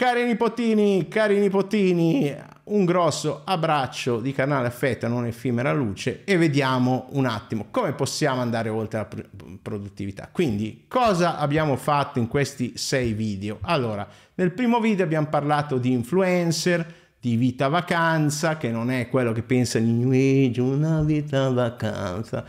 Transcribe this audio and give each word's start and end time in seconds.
Cari 0.00 0.24
nipotini, 0.24 1.08
cari 1.08 1.38
nipotini, 1.38 2.34
un 2.64 2.86
grosso 2.86 3.42
abbraccio 3.44 4.18
di 4.18 4.32
canale 4.32 4.68
Affetta 4.68 5.08
non 5.08 5.26
effimera 5.26 5.74
luce 5.74 6.24
e 6.24 6.38
vediamo 6.38 7.08
un 7.10 7.26
attimo 7.26 7.66
come 7.70 7.92
possiamo 7.92 8.40
andare 8.40 8.70
oltre 8.70 8.98
la 9.00 9.04
pr- 9.04 9.28
produttività. 9.60 10.30
Quindi, 10.32 10.86
cosa 10.88 11.36
abbiamo 11.36 11.76
fatto 11.76 12.18
in 12.18 12.28
questi 12.28 12.78
sei 12.78 13.12
video? 13.12 13.58
Allora, 13.60 14.08
nel 14.36 14.52
primo 14.52 14.80
video 14.80 15.04
abbiamo 15.04 15.26
parlato 15.26 15.76
di 15.76 15.92
influencer, 15.92 16.94
di 17.20 17.36
vita 17.36 17.68
vacanza, 17.68 18.56
che 18.56 18.70
non 18.70 18.90
è 18.90 19.06
quello 19.10 19.32
che 19.32 19.42
pensa 19.42 19.76
in 19.76 19.98
New 19.98 20.12
Age, 20.12 20.62
una 20.62 21.02
vita 21.02 21.50
vacanza, 21.50 22.46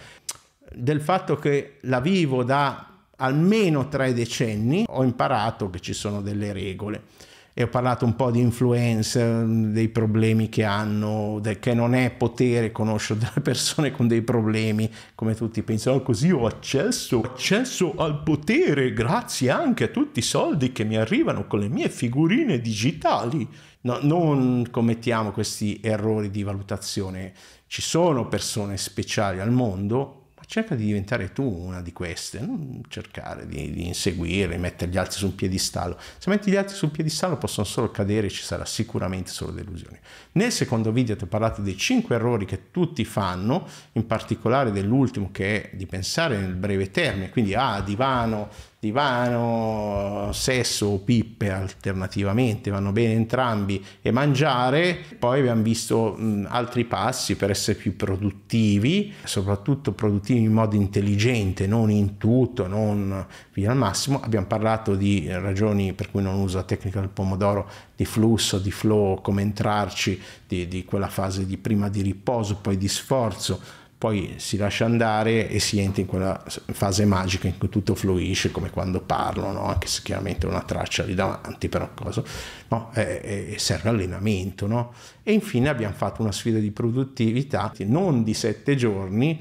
del 0.73 1.02
fatto 1.02 1.36
che 1.36 1.79
la 1.81 1.99
vivo 1.99 2.45
da 2.45 2.88
almeno 3.18 3.89
tre 3.89 4.13
decenni, 4.13 4.86
ho 4.88 5.04
imparato 5.04 5.70
che 5.70 5.81
ci 5.81 5.91
sono 5.91 6.21
delle 6.21 6.54
regole 6.54 7.29
e 7.54 7.63
ho 7.63 7.68
parlato 7.68 8.05
un 8.05 8.15
po' 8.15 8.31
di 8.31 8.39
influencer, 8.39 9.45
dei 9.45 9.89
problemi 9.89 10.48
che 10.48 10.63
hanno, 10.63 11.41
che 11.59 11.73
non 11.73 11.93
è 11.93 12.12
potere 12.12 12.71
conoscere 12.71 13.20
delle 13.20 13.41
persone 13.41 13.91
con 13.91 14.07
dei 14.07 14.21
problemi, 14.21 14.89
come 15.16 15.35
tutti 15.35 15.62
pensano, 15.62 16.02
così 16.02 16.31
ho 16.31 16.45
accesso, 16.45 17.21
accesso 17.21 17.95
al 17.98 18.23
potere 18.23 18.93
grazie 18.93 19.49
anche 19.49 19.85
a 19.85 19.90
tutti 19.90 20.20
i 20.20 20.23
soldi 20.23 20.71
che 20.71 20.85
mi 20.85 20.95
arrivano 20.95 21.45
con 21.48 21.59
le 21.59 21.67
mie 21.67 21.90
figurine 21.90 22.59
digitali. 22.59 23.48
No, 23.81 23.98
non 24.02 24.68
commettiamo 24.70 25.31
questi 25.31 25.79
errori 25.84 26.29
di 26.29 26.43
valutazione. 26.43 27.34
Ci 27.68 27.81
sono 27.81 28.27
persone 28.27 28.77
speciali 28.77 29.40
al 29.40 29.52
mondo, 29.52 30.20
cerca 30.52 30.76
di 30.76 30.84
diventare 30.84 31.32
tu 31.32 31.44
una 31.44 31.82
di 31.82 31.94
queste, 31.94 32.41
non 32.41 32.82
cercare 32.90 33.48
di, 33.48 33.72
di 33.72 33.88
inseguire, 33.88 34.58
mettere 34.58 34.91
gli 34.91 34.98
altri 34.98 35.18
su 35.18 35.27
un 35.27 35.36
piedistallo. 35.36 35.98
Se 36.18 36.30
metti 36.30 36.52
gli 36.52 36.58
altri 36.58 36.76
sul 36.76 36.90
piedistallo 36.91 37.38
possono 37.38 37.66
solo 37.66 37.90
cadere 37.90 38.27
e 38.27 38.30
ci 38.30 38.44
sarà 38.44 38.66
sicuramente 38.66 39.32
solo 39.32 39.54
delusioni. 39.54 39.98
Nel 40.34 40.52
secondo 40.52 40.91
video 40.91 41.16
ti 41.16 41.24
ho 41.24 41.27
parlato 41.27 41.62
dei 41.62 41.77
cinque 41.77 42.16
errori 42.16 42.43
che 42.43 42.70
tutti 42.70 43.05
fanno, 43.05 43.66
in 43.93 44.05
particolare 44.05 44.74
dell'ultimo 44.74 45.30
che 45.32 45.70
è 45.71 45.76
di 45.77 45.85
pensare 45.85 46.38
nel 46.38 46.55
breve 46.55 46.91
termine, 46.91 47.30
quindi 47.30 47.55
ah, 47.55 47.80
divano, 47.80 48.49
divano, 48.82 50.32
sesso 50.34 50.87
o 50.87 50.98
pippe 50.98 51.51
alternativamente, 51.51 52.71
vanno 52.71 52.91
bene 52.91 53.13
entrambi 53.13 53.85
e 54.01 54.10
mangiare. 54.10 54.98
Poi 55.20 55.41
abbiamo 55.41 55.62
visto 55.62 56.15
mh, 56.18 56.48
altri 56.49 56.85
passi 56.85 57.35
per 57.35 57.52
essere 57.52 57.77
più 57.77 57.96
produttivi, 57.96 59.13
soprattutto 59.24 59.91
produttivi 59.91 60.40
in 60.40 60.52
modo 60.52 60.76
intelligente, 60.76 61.68
non 61.68 61.91
in 61.91 62.18
tutto, 62.18 62.65
non 62.65 63.24
via 63.54 63.70
al 63.70 63.77
massimo. 63.77 64.19
Abbiamo 64.19 64.47
parlato 64.47 64.96
di 64.96 65.28
ragioni 65.29 65.94
per 65.94 66.09
cui 66.09 66.24
non 66.24 66.40
uso 66.40 66.57
la 66.57 66.63
tecnica 66.63 67.02
del 67.02 67.09
pomodoro, 67.09 67.69
di 67.96 68.06
flusso, 68.06 68.57
di 68.57 68.72
flow, 68.72 69.22
come 69.22 69.44
entrarci, 69.44 70.19
di, 70.47 70.68
di 70.68 70.85
quella 70.85 71.07
fase 71.07 71.46
di 71.46 71.57
prima 71.57 71.88
di 71.88 72.02
riposo, 72.02 72.56
poi 72.56 72.78
di 72.78 72.88
sforzo 72.88 73.62
poi 74.02 74.34
si 74.38 74.57
lascia 74.57 74.85
andare 74.85 75.47
e 75.47 75.59
si 75.59 75.80
entra 75.80 76.02
in 76.02 76.07
quella 76.07 76.44
fase 76.72 77.06
magica 77.06 77.46
in 77.46 77.59
cui 77.59 77.69
tutto 77.69 77.94
fluisce 77.94 78.50
come 78.50 78.72
quando 78.72 79.00
parlo, 79.00 79.46
anche 79.63 79.85
se 79.85 80.02
chiaramente 80.02 80.47
una 80.47 80.63
traccia 80.63 81.03
lì 81.03 81.13
davanti, 81.13 81.69
però 81.69 81.88
cosa, 81.94 82.24
no? 82.69 82.90
e, 82.96 83.52
e 83.52 83.59
serve 83.59 83.90
allenamento. 83.90 84.66
No? 84.66 84.91
E 85.22 85.34
infine 85.34 85.69
abbiamo 85.69 85.94
fatto 85.94 86.24
una 86.24 86.31
sfida 86.31 86.58
di 86.58 86.72
produttività 86.72 87.72
non 87.85 88.24
di 88.24 88.34
sette 88.34 88.75
giorni, 88.75 89.40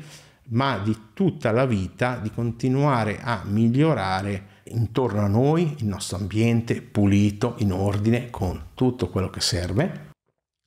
ma 0.48 0.76
di 0.76 0.94
tutta 1.14 1.52
la 1.52 1.64
vita, 1.64 2.18
di 2.22 2.30
continuare 2.30 3.18
a 3.18 3.40
migliorare 3.46 4.58
intorno 4.64 5.22
a 5.22 5.26
noi 5.26 5.74
il 5.78 5.86
nostro 5.86 6.18
ambiente 6.18 6.82
pulito, 6.82 7.54
in 7.60 7.72
ordine, 7.72 8.28
con 8.28 8.62
tutto 8.74 9.08
quello 9.08 9.30
che 9.30 9.40
serve 9.40 10.08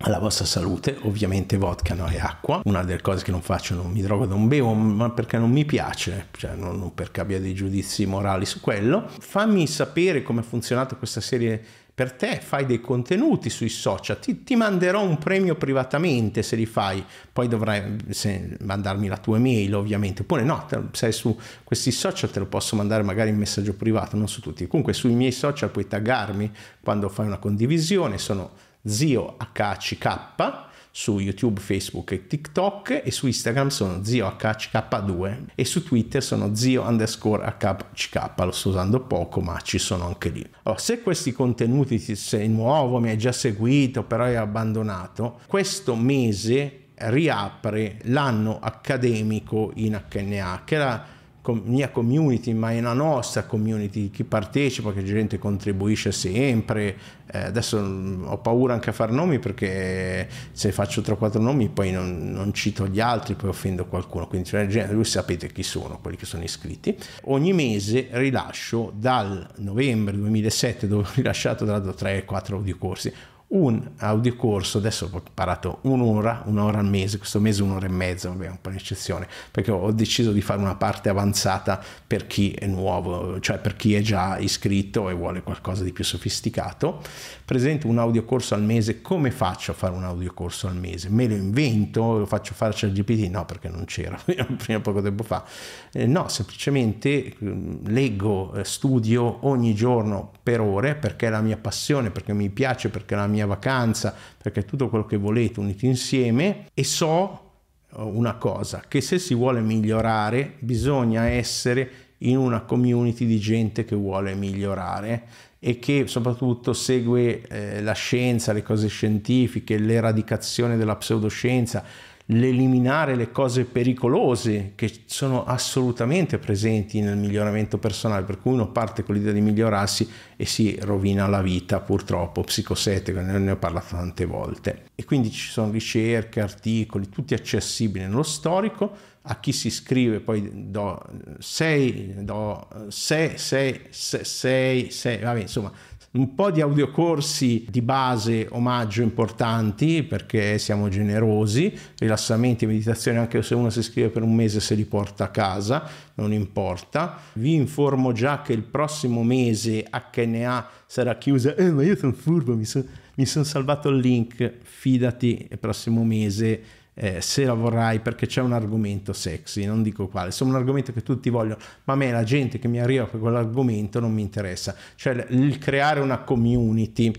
alla 0.06 0.20
vostra 0.20 0.46
salute, 0.46 0.98
ovviamente 1.02 1.58
vodka 1.58 1.94
no, 1.94 2.08
e 2.08 2.20
acqua. 2.20 2.62
Una 2.66 2.84
delle 2.84 3.02
cose 3.02 3.24
che 3.24 3.32
non 3.32 3.42
faccio, 3.42 3.76
non 3.76 3.92
mi 3.92 4.02
drogo, 4.02 4.26
non 4.26 4.48
bevo, 4.48 4.74
ma 4.74 5.10
perché 5.12 5.38
non 5.38 5.52
mi 5.52 5.66
piace, 5.66 6.28
cioè 6.32 6.56
non, 6.56 6.78
non 6.78 6.94
perché 6.94 7.22
abbia 7.22 7.40
dei 7.40 7.54
giudizi 7.54 8.06
morali 8.06 8.46
su 8.46 8.60
quello. 8.60 9.08
Fammi 9.20 9.66
sapere 9.68 10.22
come 10.22 10.42
è 10.42 10.44
funzionata 10.44 10.96
questa 10.96 11.22
serie 11.22 11.62
per 11.96 12.12
te, 12.14 12.42
fai 12.44 12.66
dei 12.66 12.82
contenuti 12.82 13.52
sui 13.52 13.70
social, 13.70 14.20
ti, 14.20 14.44
ti, 14.44 14.56
manderò 14.56 15.04
un 15.04 15.20
premio 15.20 15.54
privatamente 15.54 16.42
se 16.42 16.56
li 16.56 16.66
fai, 16.66 17.06
poi 17.32 17.48
dovrai 17.48 17.98
se, 18.10 18.58
mandarmi 18.62 19.08
la 19.08 19.18
tua 19.18 19.38
email 19.38 19.76
ovviamente, 19.76 20.24
oppure 20.24 20.44
no, 20.44 20.66
te, 20.68 20.80
sei 20.94 21.12
su 21.12 21.38
questi 21.64 21.92
social 21.92 22.32
te 22.32 22.40
lo 22.40 22.48
posso 22.48 22.76
mandare 22.76 23.04
magari 23.04 23.30
in 23.30 23.38
messaggio 23.38 23.76
privato, 23.76 24.18
non 24.18 24.28
su 24.28 24.42
tutti, 24.42 24.66
comunque 24.66 24.94
sui 24.94 25.14
miei 25.14 25.32
social 25.32 25.70
puoi 25.70 25.88
taggarmi 25.88 26.52
quando 26.82 27.10
fai 27.10 27.28
una 27.28 27.38
condivisione, 27.38 28.18
sono 28.18 28.72
zio 28.86 29.38
HCK 29.38 30.72
su 30.96 31.18
YouTube, 31.18 31.60
Facebook 31.60 32.12
e 32.12 32.28
TikTok 32.28 33.02
e 33.04 33.10
su 33.10 33.26
Instagram 33.26 33.70
sono 33.70 34.04
zio 34.04 34.28
HCK2 34.38 35.46
e 35.56 35.66
su 35.66 35.84
Twitter 35.84 36.22
sono 36.22 36.54
zio 36.54 36.84
underscore 36.84 37.56
HCK, 37.58 38.32
lo 38.38 38.52
sto 38.52 38.70
usando 38.70 39.00
poco 39.00 39.42
ma 39.42 39.60
ci 39.62 39.80
sono 39.80 40.06
anche 40.06 40.30
lì. 40.30 40.48
Allora, 40.64 40.80
se 40.80 41.02
questi 41.02 41.32
contenuti 41.32 41.98
ti 41.98 42.16
sei 42.16 42.48
nuovo, 42.48 43.00
mi 43.00 43.10
hai 43.10 43.18
già 43.18 43.32
seguito 43.32 44.04
però 44.04 44.26
hai 44.26 44.36
abbandonato, 44.36 45.40
questo 45.48 45.96
mese 45.96 46.82
riapre 46.96 48.00
l'anno 48.04 48.60
accademico 48.60 49.72
in 49.76 50.00
HNA 50.08 50.62
che 50.64 50.76
era 50.76 51.06
mia 51.52 51.90
community, 51.90 52.54
ma 52.54 52.72
è 52.72 52.80
una 52.80 52.94
nostra 52.94 53.44
community, 53.44 54.10
chi 54.10 54.24
partecipa, 54.24 54.94
che 54.94 55.04
gente 55.04 55.38
contribuisce 55.38 56.14
sempre. 56.14 56.96
Eh, 57.30 57.40
adesso 57.40 57.80
mm, 57.82 58.28
ho 58.28 58.38
paura 58.38 58.74
anche 58.74 58.92
a 58.92 58.94
fare 58.94 59.12
nomi 59.12 59.40
perché 59.40 60.28
se 60.52 60.72
faccio 60.72 61.02
3-4 61.02 61.42
nomi 61.42 61.68
poi 61.70 61.92
non, 61.92 62.32
non, 62.32 62.54
cito 62.54 62.88
gli 62.88 63.02
altri, 63.02 63.36
poi 63.36 63.50
offendo 63.50 63.86
qualcuno. 63.86 64.28
Quindi 64.28 64.48
cioè, 64.48 64.88
voi 64.88 65.04
sapete 65.04 65.52
chi 65.52 65.64
sono, 65.64 66.00
quelli 66.02 66.16
che 66.16 66.26
sono 66.26 66.44
iscritti. 66.44 66.98
Ogni 67.24 67.52
mese 67.52 68.08
rilascio 68.12 68.94
dal 68.96 69.46
novembre 69.58 70.16
2007, 70.16 70.88
dove 70.88 71.04
ho 71.04 71.12
rilasciato 71.16 71.66
da 71.66 71.78
3-4 71.80 72.54
audiocorsi, 72.54 73.14
un 73.54 73.82
audiocorso, 73.98 74.80
adesso 74.80 75.10
ho 75.12 75.22
imparato 75.26 75.80
un'ora, 75.82 76.42
un'ora 76.46 76.80
al 76.80 76.86
mese, 76.86 77.18
questo 77.18 77.40
mese 77.40 77.62
un'ora 77.62 77.86
e 77.86 77.90
mezza, 77.90 78.30
vabbè, 78.30 78.48
un 78.48 78.58
po' 78.60 78.70
un'eccezione, 78.70 79.28
perché 79.52 79.70
ho 79.72 79.92
deciso 79.92 80.32
di 80.32 80.42
fare 80.42 80.60
una 80.60 80.76
parte 80.76 81.10
avanzata 81.10 81.82
per 82.06 82.26
chi 82.26 82.52
è 82.52 82.66
nuovo, 82.66 83.40
cioè 83.40 83.60
per 83.60 83.76
chi 83.76 83.94
è 83.94 84.02
già 84.02 84.38
iscritto 84.40 85.10
e 85.10 85.14
vuole 85.14 85.44
qualcosa 85.44 85.84
di 85.84 85.92
più 85.92 86.04
sofisticato. 86.04 87.02
Presento 87.46 87.88
un 87.88 88.00
audiocorso 88.00 88.56
al 88.56 88.64
mese, 88.64 89.02
come 89.02 89.30
faccio 89.30 89.72
a 89.72 89.74
fare 89.76 89.94
un 89.94 90.04
audiocorso 90.04 90.68
al 90.68 90.76
mese? 90.76 91.10
Me 91.10 91.28
lo 91.28 91.36
invento, 91.36 92.18
lo 92.18 92.26
faccio 92.26 92.54
fare 92.56 92.74
a 92.76 92.88
GPT? 92.88 93.30
No, 93.30 93.46
perché 93.46 93.70
non 93.70 93.86
c'era 93.86 94.18
prima 94.58 94.80
poco 94.80 95.02
tempo 95.02 95.24
fa. 95.24 95.46
Eh, 95.92 96.08
no, 96.08 96.28
semplicemente 96.28 97.36
mm, 97.44 97.86
leggo, 97.86 98.54
eh, 98.56 98.64
studio 98.64 99.46
ogni 99.48 99.76
giorno 99.76 100.32
per 100.42 100.60
ore 100.60 100.96
perché 100.96 101.28
è 101.28 101.30
la 101.30 101.42
mia 101.42 101.58
passione, 101.58 102.10
perché 102.10 102.34
mi 102.34 102.50
piace, 102.50 102.90
perché 102.90 103.14
è 103.14 103.18
la 103.18 103.28
mia 103.28 103.43
mia 103.44 103.56
vacanza, 103.56 104.14
perché 104.42 104.66
tutto 104.66 104.90
quello 104.90 105.06
che 105.06 105.18
volete 105.18 105.60
uniti 105.60 105.86
insieme 105.86 106.68
e 106.74 106.84
so 106.84 107.52
eh, 107.92 108.02
una 108.02 108.36
cosa, 108.36 108.84
che 108.88 109.02
se 109.02 109.20
si 109.20 109.34
vuole 109.34 109.62
migliorare 109.62 110.54
bisogna 110.60 111.26
essere 111.26 111.92
in 112.20 112.38
una 112.38 112.62
community 112.62 113.26
di 113.26 113.40
gente 113.40 113.84
che 113.84 113.96
vuole 113.96 114.34
migliorare 114.34 115.24
e 115.60 115.80
che 115.80 116.08
soprattutto 116.08 116.74
segue 116.74 117.42
eh, 117.48 117.82
la 117.82 117.94
scienza, 117.94 118.52
le 118.52 118.64
cose 118.64 118.88
scientifiche, 118.88 119.78
l'eradicazione 119.78 120.78
della 120.78 120.96
pseudoscienza, 120.96 121.84
l'eliminare 122.28 123.16
le 123.16 123.32
cose 123.32 123.66
pericolose 123.66 124.72
che 124.76 125.04
sono 125.06 125.44
assolutamente 125.44 126.38
presenti 126.38 127.02
nel 127.02 127.18
miglioramento 127.18 127.78
personale, 127.78 128.24
per 128.24 128.40
cui 128.40 128.54
uno 128.54 128.72
parte 128.72 129.04
con 129.04 129.16
l'idea 129.16 129.34
di 129.34 129.42
migliorarsi 129.42 130.10
e 130.38 130.46
si 130.46 130.78
rovina 130.82 131.28
la 131.28 131.42
vita 131.42 131.82
purtroppo 131.82 132.42
psicosetico, 132.42 133.20
ne 133.20 133.52
ho 133.52 133.58
parlato 133.58 133.96
tante 133.96 134.26
volte. 134.26 134.86
E 134.96 135.04
quindi 135.04 135.32
ci 135.32 135.50
sono 135.50 135.72
ricerche, 135.72 136.40
articoli, 136.40 137.10
tutti 137.10 137.34
accessibili 137.34 138.06
nello 138.06 138.24
storico, 138.24 139.12
a 139.26 139.40
chi 139.40 139.54
si 139.54 139.68
iscrive 139.68 140.20
poi 140.20 140.70
do 140.70 141.02
6, 141.40 142.16
do 142.24 142.68
6, 142.90 143.38
6, 143.38 143.82
6, 143.90 144.92
6, 144.92 145.20
vabbè 145.20 145.40
insomma 145.40 145.72
un 146.14 146.36
po' 146.36 146.52
di 146.52 146.62
audiocorsi 146.62 147.66
di 147.70 147.82
base 147.82 148.48
omaggio 148.52 149.02
importanti 149.02 150.04
perché 150.04 150.60
siamo 150.60 150.88
generosi, 150.88 151.76
rilassamenti 151.98 152.66
e 152.66 152.68
meditazione 152.68 153.18
anche 153.18 153.42
se 153.42 153.56
uno 153.56 153.72
si 153.72 153.80
iscrive 153.80 154.10
per 154.10 154.22
un 154.22 154.36
mese 154.36 154.60
se 154.60 154.76
li 154.76 154.86
porta 154.86 155.26
a 155.26 155.30
casa, 155.30 155.90
non 156.16 156.32
importa. 156.32 157.18
Vi 157.34 157.56
informo 157.56 158.12
già 158.12 158.42
che 158.42 158.54
il 158.54 158.62
prossimo 158.62 159.24
mese 159.24 159.88
HNA 159.90 160.68
sarà 160.86 161.18
chiusa, 161.18 161.56
eh 161.56 161.72
ma 161.72 161.84
io 161.84 161.96
sono 161.96 162.14
furbo, 162.14 162.56
mi 162.56 162.66
sono 162.66 162.86
son 163.16 163.46
salvato 163.46 163.90
il 163.90 163.98
link, 163.98 164.58
fidati, 164.62 165.48
il 165.50 165.58
prossimo 165.58 166.04
mese 166.04 166.62
eh, 166.96 167.22
se 167.22 167.46
la 167.46 167.54
vorrai 167.54 168.00
perché 168.00 168.28
c'è 168.28 168.42
un 168.42 168.54
argomento 168.54 169.14
sexy, 169.14 169.66
non 169.66 169.82
dico 169.82 170.08
quale, 170.08 170.30
è 170.30 170.44
un 170.44 170.56
argomento 170.56 170.92
che 170.92 171.02
tutti 171.02 171.30
vogliono, 171.30 171.58
ma 171.86 171.94
a 171.94 171.96
me 171.96 172.12
la 172.12 172.24
gente 172.24 172.60
che 172.60 172.68
mi 172.68 172.80
arriva 172.80 173.08
con 173.08 173.20
quell'argomento 173.20 174.00
non 174.00 174.14
mi 174.14 174.22
interessa. 174.22 174.76
Cioè 174.96 175.26
il 175.30 175.58
creare 175.58 176.00
una 176.00 176.20
community 176.20 177.12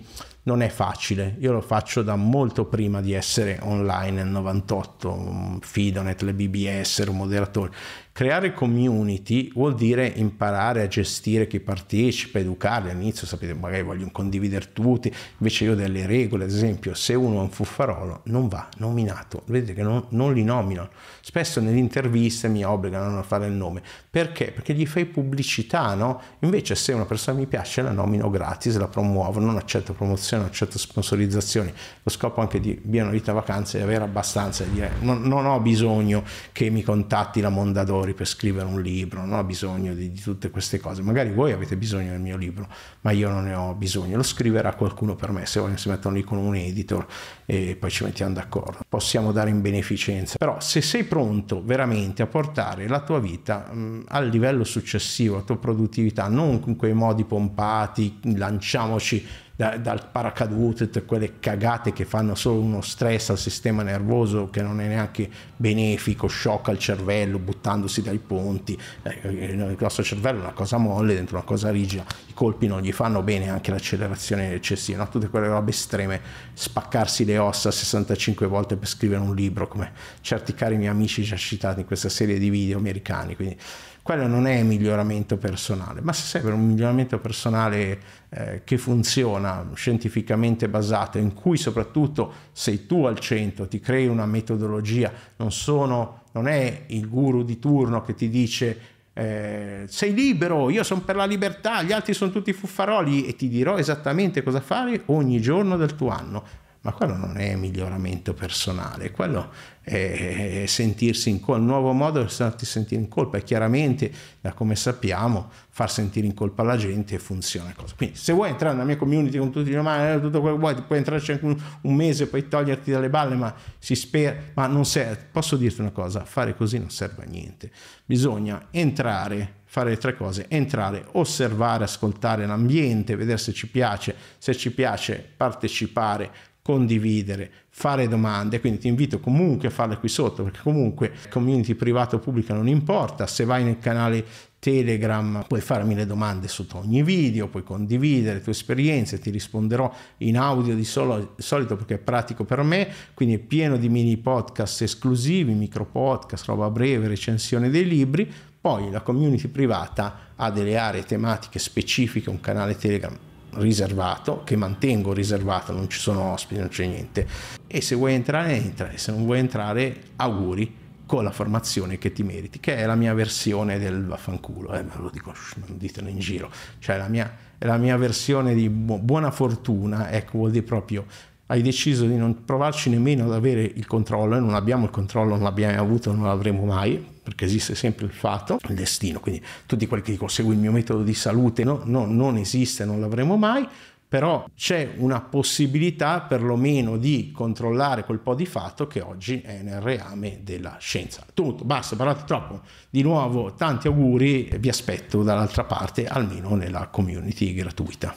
non 0.44 0.60
è 0.60 0.68
facile, 0.68 1.36
io 1.38 1.52
lo 1.52 1.62
faccio 1.62 2.02
da 2.02 2.16
molto 2.16 2.66
prima 2.66 3.00
di 3.00 3.12
essere 3.12 3.58
online 3.62 4.22
nel 4.22 4.32
98, 4.32 5.58
Fidonet, 5.62 6.20
le 6.22 6.34
BBS, 6.34 6.98
ero 6.98 7.12
moderatore. 7.12 7.72
Creare 8.12 8.52
community 8.52 9.50
vuol 9.54 9.74
dire 9.74 10.06
imparare 10.06 10.82
a 10.82 10.86
gestire 10.86 11.48
chi 11.48 11.58
partecipa, 11.58 12.38
educarli. 12.38 12.90
All'inizio 12.90 13.26
sapete, 13.26 13.54
magari 13.54 13.82
vogliono 13.82 14.10
condividere 14.12 14.72
tutti, 14.72 15.12
invece 15.38 15.64
io 15.64 15.72
ho 15.72 15.74
delle 15.74 16.06
regole, 16.06 16.44
ad 16.44 16.50
esempio, 16.50 16.94
se 16.94 17.14
uno 17.14 17.38
è 17.38 17.40
un 17.40 17.50
fuffarolo 17.50 18.20
non 18.26 18.46
va 18.46 18.68
nominato, 18.76 19.42
vedete 19.46 19.72
che 19.72 19.82
non, 19.82 20.04
non 20.10 20.32
li 20.32 20.44
nominano. 20.44 20.90
Spesso 21.22 21.60
nelle 21.60 21.78
interviste 21.78 22.46
mi 22.46 22.62
obbligano 22.64 23.18
a 23.18 23.22
fare 23.24 23.46
il 23.46 23.52
nome. 23.52 23.82
Perché? 24.08 24.52
Perché 24.52 24.74
gli 24.74 24.86
fai 24.86 25.06
pubblicità, 25.06 25.94
no? 25.94 26.20
Invece 26.40 26.76
se 26.76 26.92
una 26.92 27.06
persona 27.06 27.38
mi 27.38 27.46
piace 27.46 27.82
la 27.82 27.90
nomino 27.90 28.30
gratis, 28.30 28.76
la 28.76 28.86
promuovo, 28.86 29.40
non 29.40 29.56
accetto 29.56 29.92
promozione, 30.34 30.36
non 30.36 30.46
accetto 30.46 30.78
sponsorizzazioni. 30.78 31.72
Lo 32.02 32.10
scopo 32.10 32.40
anche 32.40 32.60
di 32.60 32.78
vita 32.82 33.32
vacanze 33.32 33.78
è 33.78 33.82
avere 33.82 34.04
abbastanza 34.04 34.64
di 34.64 34.72
dire 34.72 34.92
non, 35.00 35.22
non 35.22 35.46
ho 35.46 35.60
bisogno 35.60 36.24
che 36.52 36.70
mi 36.70 36.82
contatti 36.82 37.40
la 37.40 37.48
Mondadori 37.48 38.14
per 38.14 38.26
scrivere 38.26 38.66
un 38.66 38.80
libro, 38.80 39.24
non 39.24 39.38
ho 39.38 39.44
bisogno 39.44 39.94
di, 39.94 40.12
di, 40.12 40.20
tutte 40.20 40.50
queste 40.50 40.80
cose. 40.80 41.02
Magari 41.02 41.32
voi 41.32 41.52
avete 41.52 41.76
bisogno 41.76 42.10
del 42.10 42.20
mio 42.20 42.36
libro, 42.36 42.68
ma 43.02 43.10
io 43.12 43.28
non 43.28 43.44
ne 43.44 43.54
ho 43.54 43.74
bisogno. 43.74 44.16
Lo 44.16 44.22
scriverà 44.22 44.74
qualcuno 44.74 45.14
per 45.14 45.30
me, 45.30 45.46
se 45.46 45.60
vogliono 45.60 45.78
si 45.78 45.88
mettono 45.88 46.14
lì 46.14 46.22
con 46.22 46.38
un 46.38 46.54
editor 46.54 47.06
e 47.46 47.76
poi 47.76 47.90
ci 47.90 48.04
mettiamo 48.04 48.34
d'accordo. 48.34 48.78
Possiamo 48.88 49.32
dare 49.32 49.50
in 49.50 49.60
beneficenza. 49.60 50.36
Però 50.38 50.60
se 50.60 50.80
sei 50.80 51.04
pronto 51.04 51.62
veramente 51.64 52.22
a 52.22 52.26
portare 52.26 52.88
la 52.88 53.00
tua 53.00 53.20
vita 53.20 53.70
mh, 53.72 54.04
al 54.08 54.28
livello 54.28 54.64
successivo, 54.64 55.36
la 55.36 55.42
tua 55.42 55.56
produttività, 55.56 56.28
non 56.28 56.60
con 56.60 56.76
quei 56.76 56.92
modi 56.92 57.24
pompati, 57.24 58.18
lanciamoci 58.22 59.26
da, 59.56 59.76
dal 59.76 60.08
paracadute, 60.10 60.86
tutte 60.86 61.04
quelle 61.04 61.38
cagate 61.38 61.92
che 61.92 62.04
fanno 62.04 62.34
solo 62.34 62.60
uno 62.60 62.80
stress 62.80 63.30
al 63.30 63.38
sistema 63.38 63.82
nervoso 63.82 64.50
che 64.50 64.62
non 64.62 64.80
è 64.80 64.88
neanche 64.88 65.30
benefico, 65.56 66.26
sciocca 66.26 66.72
il 66.72 66.78
cervello 66.78 67.38
buttandosi 67.38 68.02
dai 68.02 68.18
ponti. 68.18 68.78
Eh, 69.02 69.20
il 69.28 69.76
nostro 69.78 70.02
cervello 70.02 70.40
è 70.40 70.42
una 70.42 70.52
cosa 70.52 70.76
molle 70.76 71.14
dentro 71.14 71.36
una 71.36 71.44
cosa 71.44 71.70
rigida, 71.70 72.04
i 72.26 72.34
colpi 72.34 72.66
non 72.66 72.80
gli 72.80 72.92
fanno 72.92 73.22
bene, 73.22 73.48
anche 73.48 73.70
l'accelerazione 73.70 74.54
eccessiva, 74.54 74.98
no? 74.98 75.08
tutte 75.08 75.28
quelle 75.28 75.46
robe 75.46 75.70
estreme, 75.70 76.20
spaccarsi 76.52 77.24
le 77.24 77.38
ossa 77.38 77.70
65 77.70 78.46
volte 78.46 78.76
per 78.76 78.88
scrivere 78.88 79.20
un 79.20 79.34
libro, 79.34 79.68
come 79.68 79.92
certi 80.20 80.54
cari 80.54 80.76
miei 80.76 80.90
amici 80.90 81.22
già 81.22 81.36
citati 81.36 81.80
in 81.80 81.86
questa 81.86 82.08
serie 82.08 82.38
di 82.38 82.50
video 82.50 82.78
americani. 82.78 83.36
Quindi, 83.36 83.56
quello 84.04 84.26
non 84.26 84.46
è 84.46 84.62
miglioramento 84.62 85.38
personale, 85.38 86.02
ma 86.02 86.12
se 86.12 86.26
serve 86.26 86.52
un 86.52 86.66
miglioramento 86.66 87.18
personale 87.18 87.98
eh, 88.28 88.60
che 88.62 88.76
funziona, 88.76 89.70
scientificamente 89.72 90.68
basato, 90.68 91.16
in 91.16 91.32
cui 91.32 91.56
soprattutto 91.56 92.30
sei 92.52 92.84
tu 92.84 93.04
al 93.04 93.18
centro, 93.18 93.66
ti 93.66 93.80
crei 93.80 94.06
una 94.06 94.26
metodologia, 94.26 95.10
non, 95.36 95.50
sono, 95.50 96.24
non 96.32 96.48
è 96.48 96.82
il 96.88 97.08
guru 97.08 97.44
di 97.44 97.58
turno 97.58 98.02
che 98.02 98.14
ti 98.14 98.28
dice 98.28 98.78
eh, 99.14 99.84
sei 99.86 100.12
libero, 100.12 100.68
io 100.68 100.82
sono 100.82 101.00
per 101.00 101.16
la 101.16 101.24
libertà, 101.24 101.82
gli 101.82 101.92
altri 101.92 102.12
sono 102.12 102.30
tutti 102.30 102.52
fuffaroli 102.52 103.26
e 103.26 103.36
ti 103.36 103.48
dirò 103.48 103.78
esattamente 103.78 104.42
cosa 104.42 104.60
fare 104.60 105.00
ogni 105.06 105.40
giorno 105.40 105.78
del 105.78 105.96
tuo 105.96 106.10
anno 106.10 106.44
ma 106.84 106.92
quello 106.92 107.16
non 107.16 107.38
è 107.38 107.54
miglioramento 107.56 108.34
personale, 108.34 109.10
quello 109.10 109.50
è 109.80 110.64
sentirsi 110.66 111.30
in 111.30 111.40
colpa, 111.40 111.60
il 111.60 111.66
nuovo 111.66 111.92
modo 111.92 112.22
è 112.22 112.28
farti 112.28 112.66
sentire 112.66 113.00
in 113.00 113.08
colpa 113.08 113.38
e 113.38 113.42
chiaramente, 113.42 114.12
da 114.42 114.52
come 114.52 114.76
sappiamo, 114.76 115.50
far 115.70 115.90
sentire 115.90 116.26
in 116.26 116.34
colpa 116.34 116.62
la 116.62 116.76
gente 116.76 117.18
funziona. 117.18 117.72
Cosa. 117.74 117.94
Quindi 117.96 118.16
se 118.16 118.34
vuoi 118.34 118.50
entrare 118.50 118.74
nella 118.74 118.86
mia 118.86 118.98
community 118.98 119.38
con 119.38 119.50
tutti 119.50 119.70
i 119.70 119.74
romani, 119.74 120.20
tutto 120.20 120.42
quello 120.42 120.56
che 120.56 120.60
vuoi, 120.60 120.74
puoi 120.82 120.98
entrarci 120.98 121.32
anche 121.32 121.44
un, 121.46 121.56
un 121.80 121.94
mese, 121.94 122.26
poi 122.26 122.48
toglierti 122.48 122.90
dalle 122.90 123.08
balle, 123.08 123.34
ma 123.34 123.54
si 123.78 123.94
spera, 123.94 124.36
ma 124.52 124.66
non 124.66 124.84
serve, 124.84 125.26
posso 125.32 125.56
dirti 125.56 125.80
una 125.80 125.90
cosa, 125.90 126.26
fare 126.26 126.54
così 126.54 126.78
non 126.78 126.90
serve 126.90 127.24
a 127.24 127.26
niente, 127.26 127.70
bisogna 128.04 128.66
entrare 128.70 129.62
fare 129.74 129.96
tre 129.96 130.14
cose, 130.14 130.46
entrare, 130.50 131.04
osservare, 131.12 131.82
ascoltare 131.82 132.46
l'ambiente, 132.46 133.16
vedere 133.16 133.38
se 133.38 133.52
ci 133.52 133.68
piace, 133.68 134.14
se 134.38 134.54
ci 134.54 134.70
piace 134.70 135.28
partecipare, 135.36 136.30
condividere, 136.64 137.50
fare 137.68 138.08
domande, 138.08 138.58
quindi 138.58 138.78
ti 138.78 138.88
invito 138.88 139.20
comunque 139.20 139.68
a 139.68 139.70
farle 139.70 139.98
qui 139.98 140.08
sotto 140.08 140.44
perché 140.44 140.60
comunque 140.62 141.12
community 141.28 141.74
privata 141.74 142.16
o 142.16 142.20
pubblica 142.20 142.54
non 142.54 142.68
importa, 142.68 143.26
se 143.26 143.44
vai 143.44 143.64
nel 143.64 143.78
canale 143.78 144.24
Telegram 144.58 145.44
puoi 145.46 145.60
farmi 145.60 145.94
le 145.94 146.06
domande 146.06 146.48
sotto 146.48 146.78
ogni 146.78 147.02
video, 147.02 147.48
puoi 147.48 147.64
condividere 147.64 148.36
le 148.36 148.42
tue 148.42 148.52
esperienze, 148.52 149.18
ti 149.18 149.28
risponderò 149.28 149.92
in 150.18 150.38
audio 150.38 150.74
di 150.74 150.84
solo, 150.84 151.34
solito 151.36 151.76
perché 151.76 151.96
è 151.96 151.98
pratico 151.98 152.44
per 152.44 152.62
me, 152.62 152.88
quindi 153.12 153.34
è 153.34 153.38
pieno 153.40 153.76
di 153.76 153.90
mini 153.90 154.16
podcast 154.16 154.80
esclusivi, 154.80 155.52
micro 155.52 155.84
podcast, 155.84 156.46
roba 156.46 156.70
breve, 156.70 157.08
recensione 157.08 157.68
dei 157.68 157.86
libri, 157.86 158.26
poi 158.58 158.90
la 158.90 159.02
community 159.02 159.48
privata 159.48 160.32
ha 160.34 160.50
delle 160.50 160.78
aree 160.78 161.04
tematiche 161.04 161.58
specifiche, 161.58 162.30
un 162.30 162.40
canale 162.40 162.74
Telegram 162.78 163.14
riservato, 163.56 164.42
che 164.44 164.56
mantengo 164.56 165.12
riservato, 165.12 165.72
non 165.72 165.88
ci 165.88 165.98
sono 165.98 166.32
ospiti, 166.32 166.60
non 166.60 166.68
c'è 166.68 166.86
niente. 166.86 167.26
E 167.66 167.80
se 167.80 167.94
vuoi 167.94 168.14
entrare, 168.14 168.54
entra, 168.54 168.90
e 168.90 168.98
se 168.98 169.12
non 169.12 169.24
vuoi 169.24 169.38
entrare, 169.38 170.00
auguri 170.16 170.82
con 171.06 171.22
la 171.22 171.30
formazione 171.30 171.98
che 171.98 172.12
ti 172.12 172.22
meriti, 172.22 172.60
che 172.60 172.76
è 172.76 172.86
la 172.86 172.94
mia 172.94 173.12
versione 173.14 173.78
del 173.78 174.04
vaffanculo, 174.06 174.72
eh, 174.72 174.84
lo 174.96 175.10
dico, 175.10 175.34
non 175.66 175.76
ditelo 175.76 176.08
in 176.08 176.18
giro, 176.18 176.50
cioè 176.78 176.96
la 176.96 177.08
mia, 177.08 177.30
la 177.58 177.76
mia 177.76 177.96
versione 177.96 178.54
di 178.54 178.68
buona 178.68 179.30
fortuna, 179.30 180.10
ecco, 180.10 180.38
vuol 180.38 180.50
dire 180.50 180.64
proprio 180.64 181.04
hai 181.46 181.62
deciso 181.62 182.06
di 182.06 182.16
non 182.16 182.44
provarci 182.44 182.90
nemmeno 182.90 183.24
ad 183.24 183.32
avere 183.32 183.62
il 183.62 183.86
controllo 183.86 184.36
e 184.36 184.40
non 184.40 184.54
abbiamo 184.54 184.84
il 184.84 184.90
controllo, 184.90 185.34
non 185.34 185.42
l'abbiamo 185.42 185.80
avuto, 185.80 186.12
non 186.12 186.24
l'avremo 186.24 186.64
mai, 186.64 187.04
perché 187.22 187.44
esiste 187.44 187.74
sempre 187.74 188.06
il 188.06 188.12
fatto, 188.12 188.58
il 188.68 188.74
destino, 188.74 189.20
quindi 189.20 189.42
tutti 189.66 189.86
quelli 189.86 190.02
che 190.02 190.12
dicono 190.12 190.28
segui 190.28 190.54
il 190.54 190.60
mio 190.60 190.72
metodo 190.72 191.02
di 191.02 191.14
salute, 191.14 191.64
no, 191.64 191.82
no 191.84 192.06
non 192.06 192.36
esiste, 192.36 192.84
non 192.84 193.00
l'avremo 193.00 193.36
mai, 193.36 193.66
però 194.14 194.44
c'è 194.54 194.94
una 194.98 195.20
possibilità 195.20 196.20
perlomeno 196.20 196.96
di 196.96 197.32
controllare 197.34 198.04
quel 198.04 198.20
po' 198.20 198.34
di 198.34 198.46
fatto 198.46 198.86
che 198.86 199.00
oggi 199.00 199.40
è 199.40 199.60
nel 199.62 199.80
reame 199.80 200.38
della 200.44 200.76
scienza. 200.78 201.24
Tutto, 201.34 201.64
basta, 201.64 201.96
parlate 201.96 202.22
troppo. 202.24 202.60
Di 202.88 203.02
nuovo 203.02 203.54
tanti 203.54 203.88
auguri 203.88 204.50
vi 204.60 204.68
aspetto 204.68 205.24
dall'altra 205.24 205.64
parte, 205.64 206.06
almeno 206.06 206.54
nella 206.54 206.86
community 206.88 207.54
gratuita. 207.54 208.14